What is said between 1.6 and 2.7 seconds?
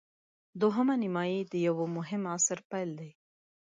یوه مهم عصر